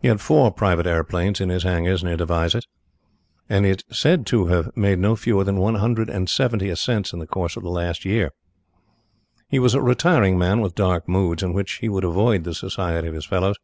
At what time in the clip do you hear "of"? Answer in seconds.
7.56-7.64, 13.08-13.14